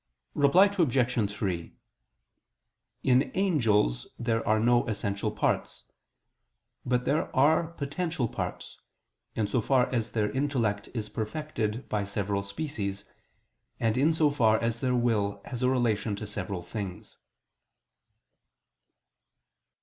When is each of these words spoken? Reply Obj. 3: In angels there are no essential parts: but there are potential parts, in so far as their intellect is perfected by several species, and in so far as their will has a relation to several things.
Reply 0.33 0.65
Obj. 0.65 1.31
3: 1.31 1.73
In 3.03 3.31
angels 3.35 4.07
there 4.17 4.47
are 4.47 4.59
no 4.59 4.83
essential 4.87 5.29
parts: 5.31 5.85
but 6.83 7.05
there 7.05 7.35
are 7.35 7.67
potential 7.73 8.27
parts, 8.27 8.79
in 9.35 9.45
so 9.45 9.61
far 9.61 9.85
as 9.93 10.13
their 10.13 10.31
intellect 10.31 10.89
is 10.95 11.07
perfected 11.07 11.87
by 11.87 12.03
several 12.03 12.41
species, 12.41 13.05
and 13.79 13.95
in 13.95 14.11
so 14.11 14.31
far 14.31 14.57
as 14.59 14.79
their 14.79 14.95
will 14.95 15.39
has 15.45 15.61
a 15.61 15.69
relation 15.69 16.15
to 16.15 16.25
several 16.25 16.63
things. 16.63 17.19